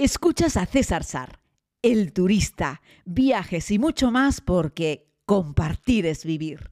[0.00, 1.40] Escuchas a César Sar,
[1.82, 6.70] el turista, viajes y mucho más porque compartir es vivir.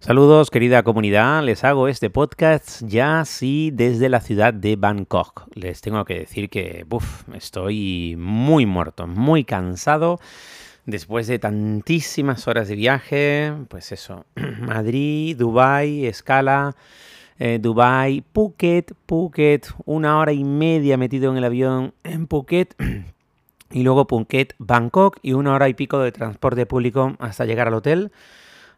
[0.00, 5.46] Saludos querida comunidad, les hago este podcast ya sí desde la ciudad de Bangkok.
[5.54, 6.84] Les tengo que decir que
[7.32, 10.18] estoy muy muerto, muy cansado
[10.86, 13.52] después de tantísimas horas de viaje.
[13.68, 14.26] Pues eso,
[14.60, 16.76] Madrid, Dubai, escala.
[17.38, 22.76] Eh, Dubai, Phuket, Phuket, una hora y media metido en el avión en Phuket
[23.72, 27.74] y luego Phuket, Bangkok y una hora y pico de transporte público hasta llegar al
[27.74, 28.12] hotel.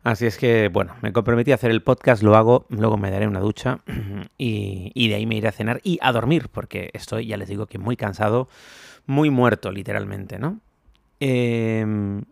[0.07, 3.27] Así es que, bueno, me comprometí a hacer el podcast, lo hago, luego me daré
[3.27, 3.81] una ducha
[4.39, 7.67] y, de ahí me iré a cenar y a dormir, porque estoy, ya les digo
[7.67, 8.49] que muy cansado,
[9.07, 10.61] muy muerto, literalmente, ¿no?
[11.21, 12.23] Em,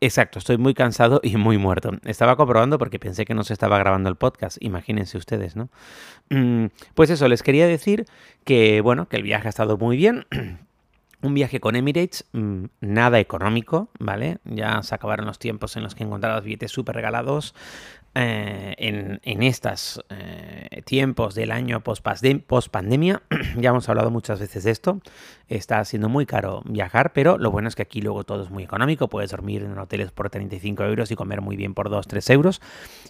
[0.00, 1.92] exacto, estoy muy cansado y muy muerto.
[2.04, 5.68] Estaba comprobando porque pensé que no se estaba grabando el podcast, imagínense ustedes, ¿no?
[6.30, 8.06] Mm, pues eso, les quería decir
[8.44, 10.26] que, bueno, que el viaje ha estado muy bien,
[11.22, 14.38] un viaje con Emirates, mm, nada económico, ¿vale?
[14.44, 17.54] Ya se acabaron los tiempos en los que encontrabas billetes súper regalados.
[18.18, 23.22] Eh, en, estos eh, tiempos del año post-pandemia,
[23.56, 25.00] ya hemos hablado muchas veces de esto,
[25.48, 28.64] está siendo muy caro viajar, pero lo bueno es que aquí luego todo es muy
[28.64, 32.60] económico, puedes dormir en hoteles por 35 euros y comer muy bien por 2-3 euros,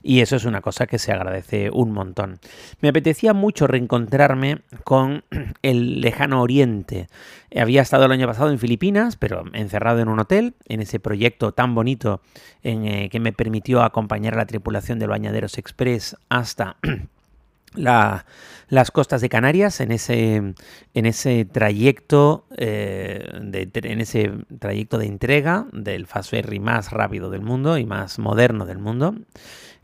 [0.03, 2.39] y eso es una cosa que se agradece un montón.
[2.81, 5.25] Me apetecía mucho reencontrarme con
[5.63, 7.09] el lejano oriente.
[7.55, 11.53] Había estado el año pasado en Filipinas, pero encerrado en un hotel, en ese proyecto
[11.53, 12.21] tan bonito
[12.63, 16.77] en, eh, que me permitió acompañar a la tripulación del Bañaderos Express hasta
[17.77, 25.07] las costas de Canarias en ese, en ese trayecto eh, de, en ese trayecto de
[25.07, 29.15] entrega del fast ferry más rápido del mundo y más moderno del mundo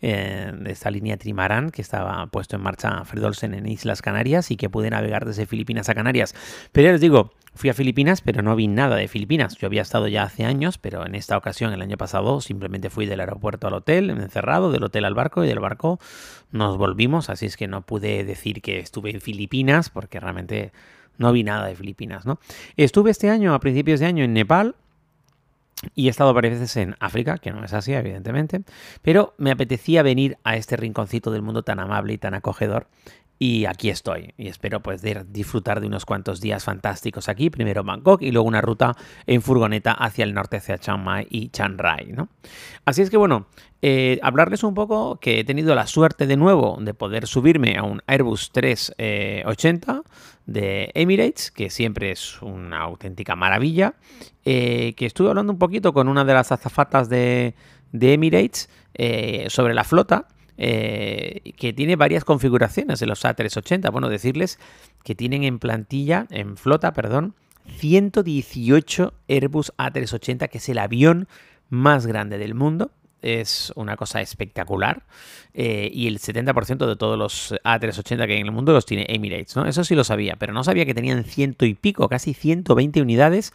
[0.02, 4.56] eh, de esta línea Trimarán que estaba puesto en marcha Fredolsen en Islas Canarias y
[4.56, 6.34] que pude navegar desde Filipinas a Canarias
[6.72, 9.56] pero ya les digo Fui a Filipinas, pero no vi nada de Filipinas.
[9.58, 13.04] Yo había estado ya hace años, pero en esta ocasión, el año pasado, simplemente fui
[13.04, 16.00] del aeropuerto al hotel, encerrado, del hotel al barco y del barco
[16.50, 20.72] nos volvimos, así es que no pude decir que estuve en Filipinas, porque realmente
[21.18, 22.38] no vi nada de Filipinas, ¿no?
[22.76, 24.74] Estuve este año, a principios de año, en Nepal,
[25.94, 28.62] y he estado varias veces en África, que no es Asia, evidentemente,
[29.02, 32.86] pero me apetecía venir a este rinconcito del mundo tan amable y tan acogedor
[33.42, 34.34] y aquí estoy.
[34.38, 37.50] Y espero poder disfrutar de unos cuantos días fantásticos aquí.
[37.50, 41.48] Primero Bangkok y luego una ruta en furgoneta hacia el norte, hacia Chiang Mai y
[41.48, 42.12] Chiang Rai.
[42.12, 42.28] ¿no?
[42.84, 43.48] Así es que bueno,
[43.82, 47.82] eh, hablarles un poco que he tenido la suerte de nuevo de poder subirme a
[47.82, 50.10] un Airbus 380 eh,
[50.46, 53.94] de Emirates, que siempre es una auténtica maravilla.
[54.44, 57.56] Eh, que estuve hablando un poquito con una de las azafatas de,
[57.90, 58.70] de Emirates
[59.48, 63.90] sobre la flota eh, que tiene varias configuraciones de los A380.
[63.90, 64.58] Bueno, decirles
[65.04, 67.34] que tienen en plantilla, en flota, perdón,
[67.78, 71.28] 118 Airbus A380, que es el avión
[71.68, 72.90] más grande del mundo.
[73.22, 75.04] Es una cosa espectacular.
[75.54, 79.06] Eh, y el 70% de todos los A380 que hay en el mundo los tiene
[79.08, 79.66] Emirates, ¿no?
[79.66, 83.52] Eso sí lo sabía, pero no sabía que tenían ciento y pico, casi 120 unidades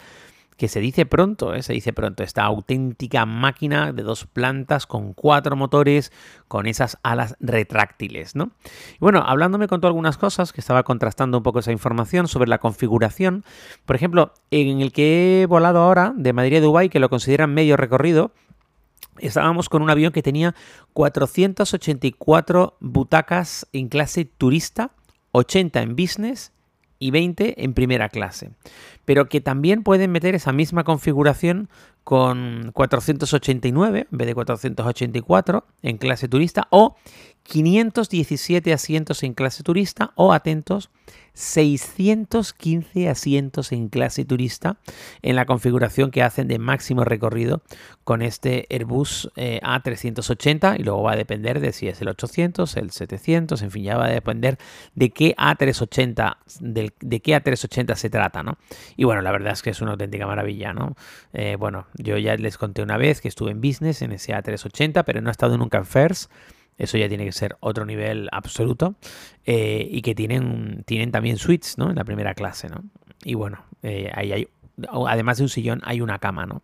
[0.57, 1.61] que se dice pronto, ¿eh?
[1.61, 6.11] se dice pronto, esta auténtica máquina de dos plantas con cuatro motores,
[6.47, 8.51] con esas alas retráctiles, ¿no?
[8.95, 12.49] Y bueno, hablando me contó algunas cosas, que estaba contrastando un poco esa información sobre
[12.49, 13.45] la configuración.
[13.85, 17.53] Por ejemplo, en el que he volado ahora, de Madrid a Dubái, que lo consideran
[17.53, 18.31] medio recorrido,
[19.19, 20.53] Estábamos con un avión que tenía
[20.93, 24.91] 484 butacas en clase turista,
[25.31, 26.51] 80 en business
[26.99, 28.51] y 20 en primera clase.
[29.07, 31.69] Pero que también pueden meter esa misma configuración
[32.03, 36.97] con 489 en vez de 484 en clase turista o
[37.43, 40.89] 517 asientos en clase turista o atentos
[41.33, 44.77] 615 asientos en clase turista
[45.21, 47.61] en la configuración que hacen de máximo recorrido
[48.03, 52.75] con este Airbus eh, A380 y luego va a depender de si es el 800,
[52.77, 54.57] el 700, en fin, ya va a depender
[54.95, 58.57] de qué A380 de, de qué A380 se trata, ¿no?
[58.97, 60.95] Y bueno, la verdad es que es una auténtica maravilla, ¿no?
[61.31, 65.03] Eh, bueno, yo ya les conté una vez que estuve en business en ese A380,
[65.05, 66.31] pero no he estado nunca en First.
[66.77, 68.95] Eso ya tiene que ser otro nivel absoluto.
[69.45, 71.91] Eh, y que tienen, tienen también suites, ¿no?
[71.91, 72.83] En la primera clase, ¿no?
[73.23, 74.47] Y bueno, eh, ahí hay
[75.07, 76.61] además de un sillón, hay una cama, ¿no?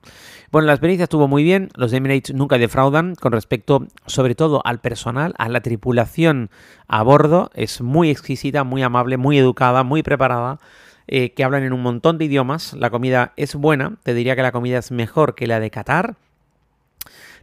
[0.52, 4.80] Bueno, la experiencia estuvo muy bien, los Emirates nunca defraudan con respecto, sobre todo al
[4.82, 6.50] personal, a la tripulación
[6.88, 10.60] a bordo, es muy exquisita, muy amable, muy educada, muy preparada,
[11.08, 14.42] eh, que hablan en un montón de idiomas, la comida es buena, te diría que
[14.42, 16.16] la comida es mejor que la de Qatar,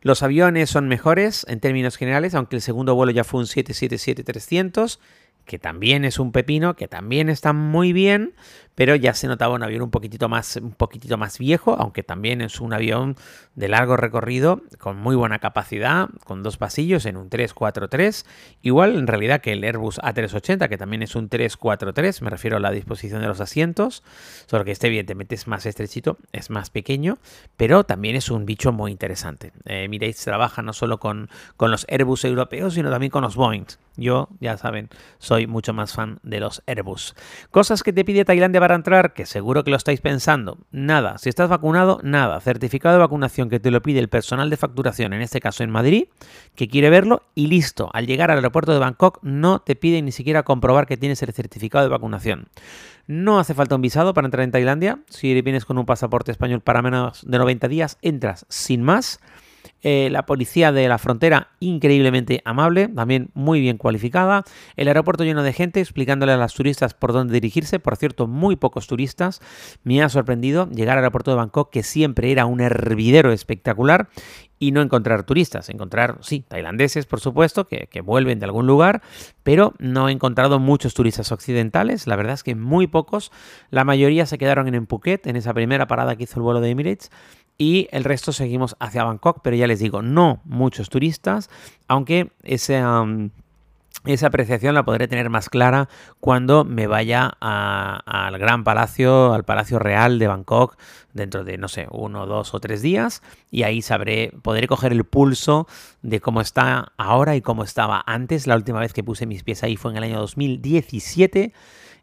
[0.02, 4.98] Los aviones son mejores en términos generales, aunque el segundo vuelo ya fue un 777-300
[5.50, 8.34] que también es un pepino, que también está muy bien,
[8.76, 12.40] pero ya se notaba un avión un poquitito más, un poquitito más viejo, aunque también
[12.40, 13.16] es un avión
[13.56, 18.24] de largo recorrido, con muy buena capacidad, con dos pasillos en un 343,
[18.62, 22.60] igual en realidad que el Airbus A380, que también es un 343, me refiero a
[22.60, 24.04] la disposición de los asientos,
[24.46, 27.18] solo que este evidentemente es más estrechito, es más pequeño,
[27.56, 29.52] pero también es un bicho muy interesante.
[29.64, 33.66] Eh, Miréis trabaja no solo con, con los Airbus europeos, sino también con los Boeing.
[33.96, 34.88] Yo, ya saben,
[35.18, 37.14] soy mucho más fan de los Airbus.
[37.50, 40.58] Cosas que te pide Tailandia para entrar, que seguro que lo estáis pensando.
[40.70, 41.18] Nada.
[41.18, 42.40] Si estás vacunado, nada.
[42.40, 45.70] Certificado de vacunación que te lo pide el personal de facturación, en este caso en
[45.70, 46.04] Madrid,
[46.54, 47.90] que quiere verlo y listo.
[47.92, 51.32] Al llegar al aeropuerto de Bangkok no te piden ni siquiera comprobar que tienes el
[51.32, 52.48] certificado de vacunación.
[53.06, 55.00] No hace falta un visado para entrar en Tailandia.
[55.08, 59.20] Si vienes con un pasaporte español para menos de 90 días, entras sin más.
[59.82, 64.44] Eh, la policía de la frontera increíblemente amable, también muy bien cualificada.
[64.76, 67.78] El aeropuerto lleno de gente explicándole a las turistas por dónde dirigirse.
[67.78, 69.40] Por cierto, muy pocos turistas.
[69.82, 74.08] Me ha sorprendido llegar al aeropuerto de Bangkok, que siempre era un hervidero espectacular,
[74.58, 75.70] y no encontrar turistas.
[75.70, 79.00] Encontrar, sí, tailandeses, por supuesto, que, que, vuelven de algún lugar,
[79.42, 82.06] pero no he encontrado muchos turistas occidentales.
[82.06, 83.32] La verdad es que muy pocos.
[83.70, 86.68] La mayoría se quedaron en Phuket, en esa primera parada que hizo el vuelo de
[86.68, 87.10] Emirates
[87.60, 91.50] y el resto seguimos hacia Bangkok, pero ya les digo, no muchos turistas,
[91.88, 92.82] aunque ese...
[94.06, 95.90] esa apreciación la podré tener más clara
[96.20, 100.78] cuando me vaya al gran palacio, al Palacio Real de Bangkok,
[101.12, 105.04] dentro de, no sé, uno, dos o tres días, y ahí sabré, podré coger el
[105.04, 105.66] pulso
[106.00, 108.46] de cómo está ahora y cómo estaba antes.
[108.46, 111.52] La última vez que puse mis pies ahí fue en el año 2017.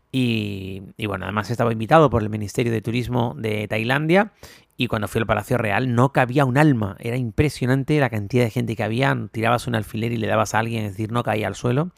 [0.10, 4.32] Y, y, bueno, además estaba invitado por el Ministerio de Turismo de Tailandia
[4.80, 6.96] y cuando fui al Palacio Real no cabía un alma.
[7.00, 9.18] Era impresionante la cantidad de gente que había.
[9.32, 11.90] Tirabas un alfiler y le dabas a alguien, es decir, no caía al suelo.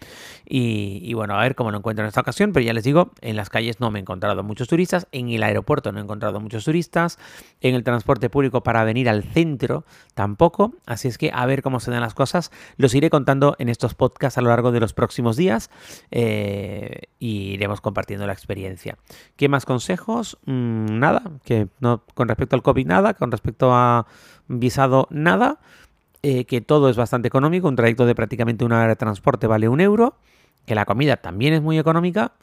[0.46, 2.54] Y, bueno, a ver cómo lo encuentro en esta ocasión.
[2.54, 5.08] Pero ya les digo, en las calles no me he encontrado muchos turistas.
[5.12, 7.20] En el aeropuerto no he encontrado muchos turistas.
[7.60, 9.84] En el transporte público para venir al centro
[10.14, 10.74] tampoco.
[10.86, 12.50] Así es que a ver cómo se dan las cosas.
[12.78, 15.70] Los iré contando en estos podcasts a lo largo de los próximos días.
[16.12, 18.98] Eh, y iremos compartiendo la experiencia.
[19.36, 20.38] ¿Qué más consejos?
[20.46, 24.06] Mm, nada, que no con respecto al nada, con respecto a
[24.48, 25.60] visado nada,
[26.22, 29.70] eh, que todo es bastante económico, un trayecto de prácticamente una hora de transporte vale
[29.70, 30.16] un euro,
[30.66, 32.34] que la comida también es muy económica.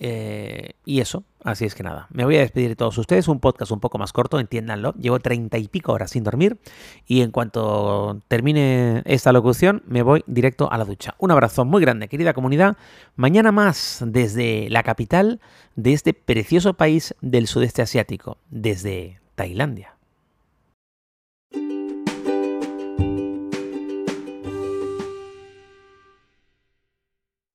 [0.00, 3.38] Eh, y eso, así es que nada, me voy a despedir de todos ustedes, un
[3.38, 6.58] podcast un poco más corto, entiéndanlo, llevo treinta y pico horas sin dormir
[7.06, 11.14] y en cuanto termine esta locución me voy directo a la ducha.
[11.18, 12.76] Un abrazo muy grande, querida comunidad,
[13.14, 15.40] mañana más desde la capital
[15.76, 19.93] de este precioso país del sudeste asiático, desde Tailandia.